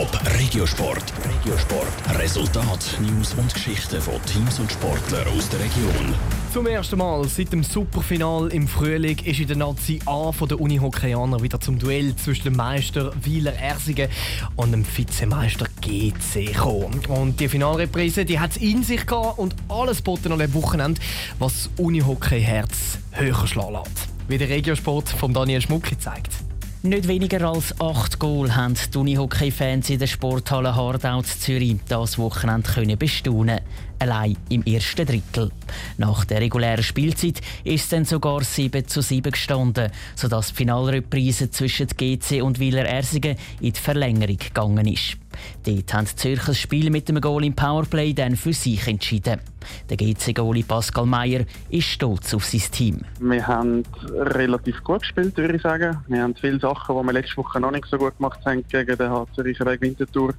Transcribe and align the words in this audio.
Top 0.00 0.18
Regiosport. 0.38 1.12
Regiosport. 1.28 2.18
Resultat, 2.18 2.98
News 3.02 3.34
und 3.34 3.52
Geschichten 3.52 4.00
von 4.00 4.14
Teams 4.24 4.58
und 4.58 4.72
Sportlern 4.72 5.28
aus 5.28 5.50
der 5.50 5.60
Region. 5.60 6.14
Zum 6.54 6.66
ersten 6.66 6.96
Mal 6.96 7.28
seit 7.28 7.52
dem 7.52 7.62
Superfinal 7.62 8.48
im 8.48 8.66
Frühling 8.66 9.18
ist 9.22 9.40
in 9.40 9.48
der 9.48 9.58
Nazi 9.58 10.00
A 10.06 10.32
von 10.32 10.48
der 10.48 10.58
Unihockeyaner 10.58 11.42
wieder 11.42 11.60
zum 11.60 11.78
Duell 11.78 12.16
zwischen 12.16 12.44
dem 12.44 12.56
Meister 12.56 13.12
Wieler 13.22 13.52
Ersingen 13.52 14.08
und 14.56 14.72
dem 14.72 14.86
Vizemeister 14.86 15.66
GC 15.82 16.46
gekommen. 16.46 17.02
Und 17.10 17.38
die 17.38 17.48
Finalreprise, 17.48 18.24
die 18.24 18.40
hat 18.40 18.52
es 18.52 18.56
in 18.56 18.82
sich 18.82 19.04
gehabt 19.04 19.38
und 19.38 19.54
alles 19.68 20.00
boten 20.00 20.32
an 20.32 20.38
dem 20.38 20.54
Wochenende, 20.54 20.98
was 21.38 21.68
Unihockey-Herz 21.76 23.00
höher 23.10 23.46
schlagen 23.46 23.74
lässt. 23.74 24.08
Wie 24.28 24.38
der 24.38 24.48
Regiosport 24.48 25.10
von 25.10 25.34
Daniel 25.34 25.60
Schmucki 25.60 25.98
zeigt. 25.98 26.49
Nicht 26.82 27.08
weniger 27.08 27.46
als 27.46 27.78
acht 27.78 28.18
Goal 28.18 28.56
haben 28.56 28.74
die 28.74 28.96
Unihockey-Fans 28.96 29.90
in 29.90 29.98
der 29.98 30.06
Sporthalle 30.06 30.74
Hardau 30.74 31.20
Zürich 31.20 31.76
das 31.86 32.16
Wochenende 32.16 32.70
können 32.70 32.96
bestaunen 32.96 33.60
allein 33.98 34.34
im 34.48 34.62
ersten 34.62 35.04
Drittel. 35.04 35.50
Nach 35.98 36.24
der 36.24 36.40
regulären 36.40 36.82
Spielzeit 36.82 37.42
ist 37.64 37.82
es 37.82 37.88
dann 37.90 38.06
sogar 38.06 38.42
7 38.42 38.88
zu 38.88 39.02
7 39.02 39.30
gestanden, 39.30 39.90
sodass 40.14 40.48
die 40.48 40.54
Finalreprise 40.54 41.50
zwischen 41.50 41.88
GC 41.88 42.40
und 42.40 42.58
Wieler 42.58 42.86
Ersingen 42.86 43.36
in 43.60 43.74
die 43.74 43.78
Verlängerung 43.78 44.38
gegangen 44.38 44.86
ist. 44.86 45.18
Dort 45.64 45.94
haben 45.94 46.06
die 46.06 46.16
Zürcher 46.16 46.46
das 46.46 46.58
Spiel 46.58 46.90
mit 46.90 47.08
dem 47.08 47.20
Goal 47.20 47.44
im 47.44 47.54
Powerplay 47.54 48.14
dann 48.14 48.36
für 48.36 48.52
sich 48.52 48.86
entschieden. 48.88 49.40
Der 49.88 49.96
GC-Goalie 49.96 50.64
Pascal 50.64 51.06
Meyer 51.06 51.44
ist 51.68 51.86
stolz 51.86 52.32
auf 52.34 52.44
sein 52.44 52.62
Team. 52.70 53.00
Wir 53.20 53.46
haben 53.46 53.82
relativ 54.14 54.82
gut 54.82 55.00
gespielt, 55.00 55.36
würde 55.36 55.56
ich 55.56 55.62
sagen. 55.62 55.98
Wir 56.08 56.22
haben 56.22 56.34
viele 56.34 56.58
Sachen, 56.58 56.96
die 56.96 57.06
wir 57.06 57.12
letzte 57.12 57.36
Woche 57.36 57.60
noch 57.60 57.70
nicht 57.70 57.86
so 57.86 57.98
gut 57.98 58.16
gemacht 58.16 58.40
haben 58.46 58.64
gegen 58.68 58.96
den 58.96 59.26
Zürcher 59.34 59.66
Weg 59.66 59.80
Winterthur 59.80 60.34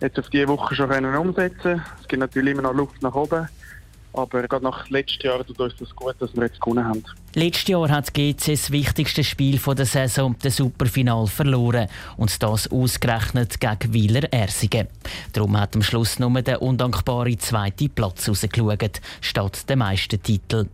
jetzt 0.00 0.18
auf 0.18 0.28
diese 0.30 0.48
Woche 0.48 0.74
schon 0.74 0.88
können 0.88 1.14
umsetzen 1.14 1.82
Es 2.00 2.08
gibt 2.08 2.20
natürlich 2.20 2.52
immer 2.52 2.62
noch 2.62 2.74
Luft 2.74 3.02
nach 3.02 3.14
oben. 3.14 3.48
Aber 4.12 4.42
gerade 4.42 4.64
nach 4.64 4.88
letztem 4.88 5.30
Jahr 5.30 5.44
tut 5.46 5.60
uns 5.60 5.74
das 5.78 5.94
gut, 5.94 6.14
dass 6.18 6.34
wir 6.34 6.44
jetzt 6.44 6.60
gewonnen 6.60 6.84
haben. 6.84 7.04
Letztes 7.34 7.68
Jahr 7.68 7.88
hat 7.88 8.14
GC 8.14 8.52
das 8.52 8.70
wichtigste 8.70 9.22
Spiel 9.22 9.58
der 9.58 9.86
Saison, 9.86 10.34
das 10.42 10.56
Superfinal, 10.56 11.26
verloren. 11.26 11.88
Und 12.16 12.42
das 12.42 12.70
ausgerechnet 12.70 13.60
gegen 13.60 13.92
Wieler 13.92 14.32
Ersingen. 14.32 14.88
Darum 15.32 15.58
hat 15.58 15.76
am 15.76 15.82
Schluss 15.82 16.18
nur 16.18 16.42
der 16.42 16.62
undankbare 16.62 17.36
zweite 17.36 17.88
Platz 17.88 18.28
rausgeschaut, 18.28 19.00
statt 19.20 19.68
der 19.68 19.76
meisten 19.76 20.22
Titel. 20.22 20.66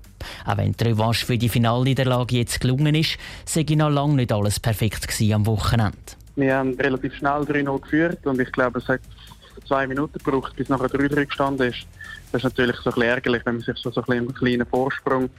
Auch 0.46 0.56
wenn 0.56 0.72
die 0.72 0.84
Revanche 0.84 1.26
für 1.26 1.36
die 1.36 1.48
Finalniederlage 1.48 2.36
jetzt 2.36 2.60
gelungen 2.60 2.94
ist, 2.94 3.18
sei 3.44 3.66
noch 3.74 3.90
lange 3.90 4.14
nicht 4.14 4.32
alles 4.32 4.58
perfekt 4.58 5.06
am 5.32 5.44
Wochenende. 5.46 5.98
Wir 6.36 6.56
haben 6.56 6.74
relativ 6.74 7.14
schnell 7.14 7.42
3-0 7.42 7.80
geführt 7.80 8.26
und 8.26 8.40
ich 8.40 8.50
glaube, 8.50 8.78
es 8.78 8.88
hat 8.88 9.00
zwei 9.62 9.86
Minuten 9.86 10.18
gebraucht, 10.18 10.56
bis 10.56 10.68
nachher 10.68 10.86
3-3 10.86 11.26
gestanden 11.26 11.68
ist. 11.70 11.86
Das 12.32 12.40
ist 12.40 12.44
natürlich 12.44 12.76
so 12.76 12.90
ein 12.90 12.94
bisschen 12.94 13.10
ärgerlich, 13.10 13.42
wenn 13.46 13.56
man 13.56 13.64
sich 13.64 13.76
so, 13.78 13.90
so 13.90 14.02
ein 14.02 14.12
einen 14.12 14.34
kleinen 14.34 14.66
Vorsprung 14.66 15.30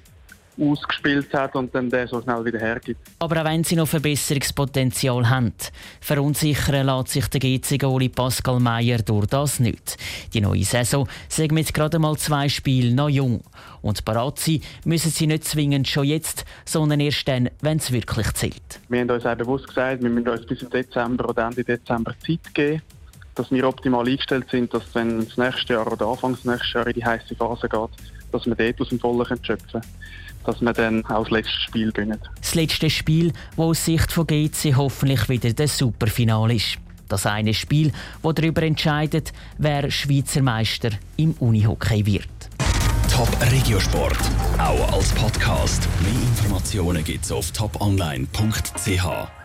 ausgespielt 0.59 1.33
hat 1.33 1.55
und 1.55 1.73
dann 1.75 1.89
der 1.89 2.07
so 2.07 2.21
schnell 2.21 2.43
wieder 2.45 2.59
hergibt. 2.59 2.99
Aber 3.19 3.41
auch 3.41 3.45
wenn 3.45 3.63
sie 3.63 3.75
noch 3.75 3.87
Verbesserungspotenzial 3.87 5.29
haben, 5.29 5.53
verunsichern 5.99 6.85
lässt 6.85 7.09
sich 7.09 7.27
der 7.27 7.41
GC-Goalie 7.41 8.09
Pascal 8.09 8.59
Meyer 8.59 8.99
durch 8.99 9.27
das 9.27 9.59
nicht. 9.59 9.97
Die 10.33 10.41
neue 10.41 10.63
Saison 10.63 11.07
sagt 11.27 11.51
mit 11.51 11.73
gerade 11.73 11.99
mal 11.99 12.15
zwei 12.17 12.49
Spielen 12.49 12.95
noch 12.95 13.09
jung. 13.09 13.41
Und 13.81 14.05
parat 14.05 14.39
sein 14.39 14.61
müssen 14.85 15.11
sie 15.11 15.27
nicht 15.27 15.43
zwingend 15.43 15.87
schon 15.87 16.05
jetzt, 16.05 16.45
sondern 16.65 16.99
erst 16.99 17.27
dann, 17.27 17.49
wenn 17.61 17.77
es 17.77 17.91
wirklich 17.91 18.31
zählt. 18.33 18.79
Wir 18.89 19.01
haben 19.01 19.09
uns 19.09 19.25
auch 19.25 19.35
bewusst 19.35 19.67
gesagt, 19.67 20.01
wir 20.01 20.09
müssen 20.09 20.29
uns 20.29 20.45
bis 20.45 20.59
Dezember 20.69 21.29
oder 21.29 21.47
Ende 21.47 21.63
Dezember 21.63 22.15
Zeit 22.25 22.53
geben 22.53 22.81
dass 23.35 23.51
wir 23.51 23.67
optimal 23.67 24.07
eingestellt 24.07 24.49
sind, 24.49 24.73
dass 24.73 24.83
wenn 24.93 25.25
das 25.25 25.37
nächste 25.37 25.73
Jahr 25.73 25.91
oder 25.91 26.07
Anfangs 26.07 26.45
nächstes 26.45 26.73
Jahr 26.73 26.87
in 26.87 26.93
die 26.93 27.05
heiße 27.05 27.35
Phase 27.35 27.67
geht, 27.67 27.89
dass 28.31 28.45
wir 28.45 28.55
dort 28.55 28.81
aus 28.81 28.89
dem 28.89 28.99
Vollen 28.99 29.25
schöpfen 29.43 29.71
können 29.71 29.85
dass 30.45 30.61
wir 30.61 30.73
dann 30.73 31.03
auch 31.05 31.23
das 31.23 31.31
letzte 31.31 31.59
Spiel 31.61 31.91
gewinnen. 31.91 32.19
Das 32.39 32.55
letzte 32.55 32.89
Spiel, 32.89 33.33
das 33.51 33.57
aus 33.57 33.85
Sicht 33.85 34.11
von 34.11 34.27
GC 34.27 34.75
hoffentlich 34.75 35.27
wieder 35.27 35.51
das 35.53 35.77
Superfinale 35.77 36.55
ist. 36.55 36.77
Das 37.07 37.25
eine 37.25 37.53
Spiel, 37.53 37.91
das 38.23 38.35
darüber 38.35 38.63
entscheidet, 38.63 39.33
wer 39.57 39.91
Schweizer 39.91 40.41
Meister 40.41 40.89
im 41.17 41.33
Unihockey 41.39 42.05
wird. 42.05 42.27
Top 43.11 43.29
Regiosport, 43.51 44.17
auch 44.57 44.93
als 44.93 45.09
Podcast. 45.13 45.87
Mehr 46.01 46.21
Informationen 46.21 47.03
gibt 47.03 47.25
es 47.25 47.31
auf 47.31 47.51
toponline.ch. 47.51 49.44